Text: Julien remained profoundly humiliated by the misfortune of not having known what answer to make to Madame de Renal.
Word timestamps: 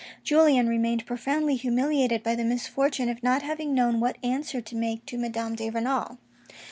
Julien 0.23 0.67
remained 0.67 1.05
profoundly 1.05 1.55
humiliated 1.55 2.23
by 2.23 2.33
the 2.33 2.43
misfortune 2.43 3.07
of 3.07 3.21
not 3.21 3.43
having 3.43 3.75
known 3.75 3.99
what 3.99 4.17
answer 4.23 4.59
to 4.59 4.75
make 4.75 5.05
to 5.05 5.15
Madame 5.15 5.53
de 5.53 5.69
Renal. 5.69 6.17